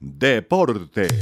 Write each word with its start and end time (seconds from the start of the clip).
Deportes. 0.00 1.12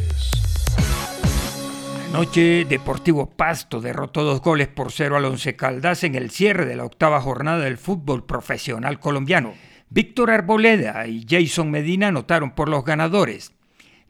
Anoche 2.11 2.67
Deportivo 2.67 3.31
Pasto 3.31 3.81
derrotó 3.81 4.23
dos 4.23 4.43
goles 4.43 4.69
por 4.69 4.93
cero 4.93 5.17
al 5.17 5.25
Once 5.25 5.57
Caldas 5.57 6.05
en 6.05 6.15
el 6.15 6.31
cierre 6.31 6.67
de 6.67 6.77
la 6.77 6.85
octava 6.85 7.23
jornada 7.23 7.65
del 7.65 7.79
fútbol 7.79 8.27
profesional 8.27 9.01
colombiano. 9.01 9.55
Víctor 9.89 10.31
Arboleda 10.31 11.07
y 11.07 11.25
Jason 11.27 11.71
Medina 11.71 12.09
anotaron 12.09 12.51
por 12.51 12.69
los 12.69 12.85
ganadores. 12.85 13.53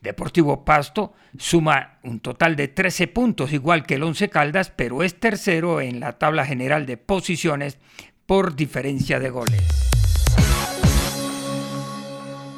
Deportivo 0.02 0.64
Pasto 0.64 1.12
suma 1.38 1.98
un 2.02 2.18
total 2.18 2.56
de 2.56 2.66
13 2.66 3.06
puntos 3.06 3.52
igual 3.52 3.86
que 3.86 3.94
el 3.94 4.02
Once 4.02 4.28
Caldas, 4.28 4.72
pero 4.74 5.04
es 5.04 5.20
tercero 5.20 5.80
en 5.80 6.00
la 6.00 6.18
tabla 6.18 6.44
general 6.44 6.86
de 6.86 6.96
posiciones 6.96 7.78
por 8.26 8.56
diferencia 8.56 9.20
de 9.20 9.30
goles. 9.30 9.95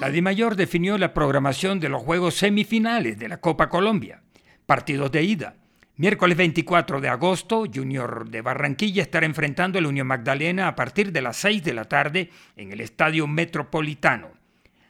La 0.01 0.11
DIMAYOR 0.11 0.55
definió 0.55 0.96
la 0.96 1.12
programación 1.12 1.81
de 1.81 1.89
los 1.89 2.05
juegos 2.05 2.35
semifinales 2.35 3.18
de 3.18 3.29
la 3.29 3.41
Copa 3.41 3.68
Colombia. 3.68 4.22
Partidos 4.64 5.11
de 5.11 5.25
ida. 5.25 5.57
Miércoles 5.96 6.36
24 6.36 7.00
de 7.00 7.09
agosto, 7.09 7.64
Junior 7.72 8.31
de 8.31 8.41
Barranquilla 8.41 9.03
estará 9.03 9.27
enfrentando 9.27 9.77
a 9.77 9.82
la 9.82 9.89
Unión 9.89 10.07
Magdalena 10.07 10.69
a 10.69 10.77
partir 10.77 11.11
de 11.11 11.21
las 11.21 11.39
6 11.39 11.64
de 11.64 11.75
la 11.75 11.86
tarde 11.86 12.31
en 12.55 12.71
el 12.71 12.81
Estadio 12.81 13.27
Metropolitano. 13.27 14.29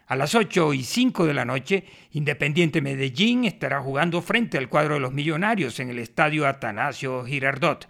A 0.08 0.14
las 0.14 0.34
8 0.34 0.74
y 0.74 0.84
5 0.84 1.24
de 1.24 1.34
la 1.34 1.46
noche, 1.46 1.84
Independiente 2.12 2.82
Medellín 2.82 3.46
estará 3.46 3.80
jugando 3.80 4.20
frente 4.20 4.58
al 4.58 4.68
cuadro 4.68 4.94
de 4.94 5.00
los 5.00 5.14
Millonarios 5.14 5.80
en 5.80 5.88
el 5.88 6.00
Estadio 6.00 6.46
Atanasio 6.46 7.24
Girardot. 7.24 7.88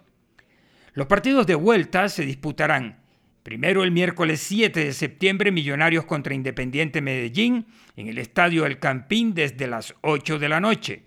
Los 0.93 1.07
partidos 1.07 1.45
de 1.45 1.55
vuelta 1.55 2.07
se 2.07 2.25
disputarán 2.25 2.99
primero 3.43 3.83
el 3.83 3.91
miércoles 3.91 4.41
7 4.41 4.83
de 4.85 4.93
septiembre 4.93 5.51
Millonarios 5.51 6.05
contra 6.05 6.33
Independiente 6.33 7.01
Medellín 7.01 7.67
en 7.95 8.07
el 8.07 8.17
Estadio 8.17 8.65
El 8.65 8.79
Campín 8.79 9.33
desde 9.33 9.67
las 9.67 9.95
8 10.01 10.39
de 10.39 10.49
la 10.49 10.59
noche. 10.59 11.03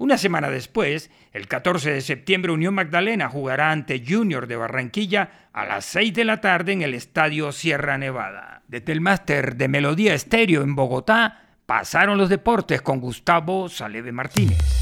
Una 0.00 0.16
semana 0.16 0.48
después, 0.48 1.10
el 1.32 1.46
14 1.46 1.92
de 1.92 2.00
septiembre, 2.00 2.52
Unión 2.52 2.72
Magdalena 2.72 3.28
jugará 3.28 3.70
ante 3.70 4.02
Junior 4.02 4.46
de 4.46 4.56
Barranquilla 4.56 5.48
a 5.52 5.66
las 5.66 5.84
6 5.84 6.14
de 6.14 6.24
la 6.24 6.40
tarde 6.40 6.72
en 6.72 6.80
el 6.80 6.94
Estadio 6.94 7.52
Sierra 7.52 7.98
Nevada. 7.98 8.62
Desde 8.66 8.92
el 8.92 9.02
máster 9.02 9.56
de 9.56 9.68
Melodía 9.68 10.14
Estéreo 10.14 10.62
en 10.62 10.74
Bogotá, 10.74 11.50
pasaron 11.66 12.16
los 12.16 12.30
deportes 12.30 12.80
con 12.80 12.98
Gustavo 12.98 13.68
Saleve 13.68 14.10
Martínez. 14.10 14.79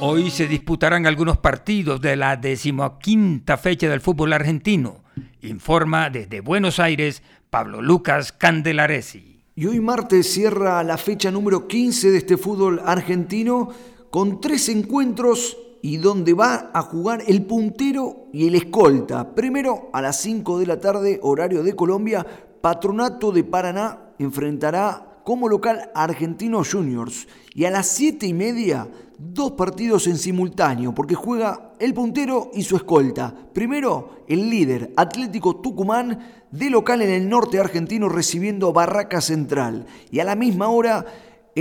Hoy 0.00 0.30
se 0.30 0.46
disputarán 0.46 1.06
algunos 1.06 1.38
partidos 1.38 2.00
de 2.00 2.14
la 2.14 2.36
decimoquinta 2.36 3.56
fecha 3.56 3.88
del 3.88 4.00
fútbol 4.00 4.32
argentino, 4.32 5.02
informa 5.42 6.08
desde 6.08 6.40
Buenos 6.40 6.78
Aires 6.78 7.20
Pablo 7.50 7.82
Lucas 7.82 8.30
Candelaresi. 8.30 9.42
Y 9.56 9.66
hoy 9.66 9.80
martes 9.80 10.32
cierra 10.32 10.84
la 10.84 10.98
fecha 10.98 11.32
número 11.32 11.66
15 11.66 12.12
de 12.12 12.18
este 12.18 12.36
fútbol 12.36 12.80
argentino 12.84 13.70
con 14.10 14.40
tres 14.40 14.68
encuentros 14.68 15.56
y 15.82 15.96
donde 15.96 16.32
va 16.32 16.70
a 16.72 16.82
jugar 16.82 17.24
el 17.26 17.42
puntero 17.42 18.28
y 18.32 18.46
el 18.46 18.54
escolta. 18.54 19.34
Primero 19.34 19.90
a 19.92 20.00
las 20.00 20.20
5 20.20 20.60
de 20.60 20.66
la 20.66 20.78
tarde, 20.78 21.18
horario 21.24 21.64
de 21.64 21.74
Colombia, 21.74 22.24
Patronato 22.60 23.32
de 23.32 23.42
Paraná 23.42 23.98
enfrentará 24.20 25.22
como 25.24 25.48
local 25.48 25.90
a 25.92 26.04
Argentinos 26.04 26.72
Juniors. 26.72 27.26
Y 27.52 27.64
a 27.64 27.70
las 27.70 27.88
7 27.88 28.26
y 28.26 28.32
media, 28.32 28.88
dos 29.18 29.52
partidos 29.52 30.06
en 30.06 30.16
simultáneo, 30.16 30.94
porque 30.94 31.14
juega 31.14 31.74
el 31.78 31.92
puntero 31.92 32.50
y 32.54 32.62
su 32.62 32.76
escolta. 32.76 33.34
Primero, 33.52 34.24
el 34.28 34.48
líder 34.48 34.92
Atlético 34.96 35.56
Tucumán 35.56 36.18
de 36.50 36.70
local 36.70 37.02
en 37.02 37.10
el 37.10 37.28
norte 37.28 37.58
argentino 37.58 38.08
recibiendo 38.08 38.72
Barraca 38.72 39.20
Central. 39.20 39.86
Y 40.10 40.20
a 40.20 40.24
la 40.24 40.36
misma 40.36 40.68
hora, 40.68 41.04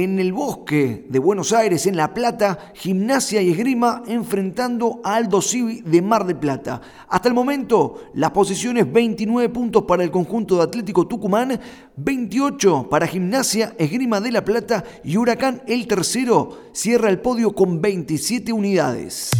en 0.04 0.20
el 0.20 0.32
bosque 0.32 1.08
de 1.10 1.18
Buenos 1.18 1.54
Aires, 1.54 1.88
en 1.88 1.98
La 1.98 2.14
Plata, 2.14 2.72
Gimnasia 2.76 3.42
y 3.42 3.50
Esgrima 3.50 4.04
enfrentando 4.06 5.02
a 5.04 5.16
Aldo 5.16 5.42
Civi 5.42 5.82
de 5.82 6.04
Mar 6.04 6.28
de 6.28 6.36
Plata. 6.36 6.82
Hasta 7.10 7.28
el 7.30 7.34
momento, 7.34 8.04
las 8.14 8.30
posiciones 8.30 8.92
29 8.94 9.50
puntos 9.50 9.86
para 9.86 10.04
el 10.04 10.12
conjunto 10.12 10.58
de 10.58 10.64
Atlético 10.64 11.08
Tucumán, 11.08 11.60
28 11.96 12.90
para 12.92 13.08
Gimnasia, 13.08 13.74
Esgrima 13.80 14.22
de 14.22 14.32
La 14.32 14.46
Plata 14.46 14.84
y 15.04 15.18
Huracán 15.18 15.64
el 15.66 15.88
tercero 15.88 16.60
cierra 16.74 17.10
el 17.10 17.20
podio 17.20 17.54
con 17.56 17.82
27 17.82 18.54
unidades. 18.54 19.32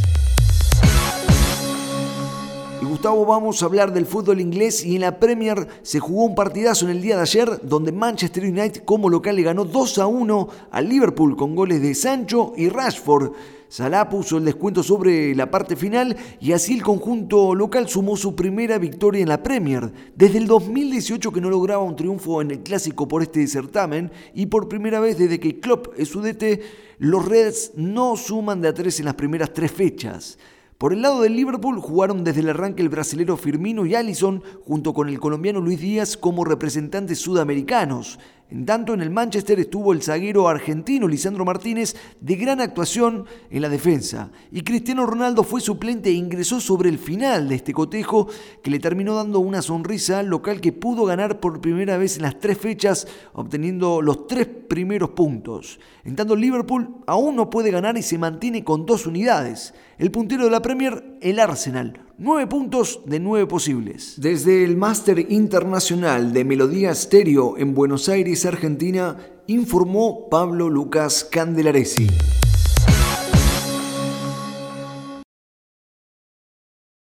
Gustavo, 2.86 3.26
vamos 3.26 3.62
a 3.62 3.66
hablar 3.66 3.92
del 3.92 4.06
fútbol 4.06 4.40
inglés 4.40 4.86
y 4.86 4.96
en 4.96 5.02
la 5.02 5.20
Premier 5.20 5.68
se 5.82 6.00
jugó 6.00 6.26
un 6.26 6.36
partidazo 6.36 6.86
en 6.86 6.92
el 6.92 7.02
día 7.02 7.16
de 7.16 7.24
ayer 7.24 7.60
donde 7.64 7.92
Manchester 7.92 8.44
United 8.44 8.84
como 8.86 9.10
local 9.10 9.36
le 9.36 9.42
ganó 9.42 9.66
2 9.66 9.98
a 9.98 10.08
1 10.08 10.48
al 10.72 10.88
Liverpool 10.88 11.36
con 11.36 11.56
goles 11.56 11.82
de 11.82 11.96
Sancho 11.96 12.54
y 12.56 12.70
Rashford. 12.70 13.34
Salah 13.68 14.10
puso 14.10 14.38
el 14.38 14.46
descuento 14.46 14.82
sobre 14.84 15.36
la 15.36 15.52
parte 15.52 15.76
final 15.76 16.16
y 16.40 16.54
así 16.54 16.76
el 16.76 16.84
conjunto 16.84 17.54
local 17.54 17.90
sumó 17.90 18.16
su 18.16 18.36
primera 18.36 18.78
victoria 18.78 19.22
en 19.22 19.30
la 19.30 19.44
Premier. 19.44 19.92
Desde 20.16 20.38
el 20.38 20.48
2018 20.48 21.32
que 21.32 21.42
no 21.42 21.50
lograba 21.50 21.84
un 21.84 21.96
triunfo 21.96 22.42
en 22.42 22.52
el 22.52 22.60
clásico 22.60 23.08
por 23.08 23.24
este 23.24 23.46
certamen 23.48 24.12
y 24.34 24.46
por 24.46 24.70
primera 24.70 25.00
vez 25.00 25.18
desde 25.18 25.40
que 25.40 25.60
Klopp 25.60 25.88
es 25.98 26.10
su 26.10 26.22
DT, 26.22 26.62
los 27.00 27.26
Reds 27.26 27.72
no 27.76 28.16
suman 28.16 28.62
de 28.62 28.70
a 28.70 28.74
tres 28.74 29.00
en 29.00 29.06
las 29.06 29.16
primeras 29.16 29.52
tres 29.54 29.72
fechas. 29.72 30.38
Por 30.78 30.94
el 30.94 31.02
lado 31.02 31.22
del 31.22 31.36
Liverpool 31.36 31.80
jugaron 31.80 32.24
desde 32.24 32.42
el 32.42 32.50
arranque 32.50 32.84
el 32.84 32.90
brasilero 32.90 33.36
Firmino 33.36 33.88
y 33.88 33.96
Allison 33.96 34.44
junto 34.64 34.94
con 34.94 35.10
el 35.10 35.20
colombiano 35.20 35.60
Luis 35.60 35.80
Díaz 35.80 36.16
como 36.18 36.46
representantes 36.46 37.18
sudamericanos. 37.18 38.20
En 38.50 38.66
tanto, 38.66 38.94
en 38.94 39.02
el 39.02 39.10
Manchester 39.10 39.60
estuvo 39.60 39.92
el 39.92 40.02
zaguero 40.02 40.48
argentino 40.48 41.06
Lisandro 41.06 41.44
Martínez 41.44 41.98
de 42.22 42.36
gran 42.38 42.62
actuación 42.62 43.26
en 43.50 43.62
la 43.62 43.68
defensa. 43.68 44.32
Y 44.54 44.62
Cristiano 44.62 45.06
Ronaldo 45.06 45.44
fue 45.44 45.60
suplente 45.60 46.10
e 46.10 46.14
ingresó 46.14 46.62
sobre 46.62 46.88
el 46.88 46.98
final 46.98 47.50
de 47.50 47.56
este 47.56 47.74
cotejo 47.74 48.30
que 48.64 48.72
le 48.72 48.80
terminó 48.80 49.16
dando 49.16 49.42
una 49.42 49.62
sonrisa 49.62 50.20
al 50.20 50.28
local 50.28 50.62
que 50.62 50.72
pudo 50.72 51.04
ganar 51.04 51.42
por 51.42 51.60
primera 51.60 51.98
vez 51.98 52.16
en 52.16 52.22
las 52.22 52.40
tres 52.40 52.58
fechas, 52.58 53.06
obteniendo 53.34 54.02
los 54.02 54.28
tres 54.28 54.48
primeros 54.48 55.10
puntos. 55.10 55.78
En 56.06 56.16
tanto, 56.16 56.34
Liverpool 56.34 57.04
aún 57.06 57.36
no 57.36 57.50
puede 57.50 57.70
ganar 57.70 57.98
y 57.98 58.02
se 58.02 58.18
mantiene 58.18 58.64
con 58.64 58.86
dos 58.86 59.06
unidades. 59.06 59.74
El 59.98 60.10
puntero 60.10 60.46
de 60.46 60.52
la 60.52 60.62
Premier, 60.62 61.18
el 61.20 61.40
Arsenal, 61.40 62.07
9 62.20 62.48
puntos 62.48 63.02
de 63.06 63.20
9 63.20 63.46
posibles. 63.46 64.16
Desde 64.18 64.64
el 64.64 64.76
Máster 64.76 65.20
Internacional 65.30 66.34
de 66.34 66.46
Melodía 66.46 66.90
Estéreo 66.90 67.60
en 67.60 67.76
Buenos 67.76 68.10
Aires, 68.10 68.44
Argentina, 68.48 69.18
informó 69.46 70.28
Pablo 70.28 70.68
Lucas 70.68 71.24
Candelaresi. 71.32 72.08